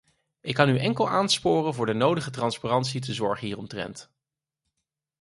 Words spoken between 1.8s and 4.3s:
de nodige transparantie te zorgen hieromtrent.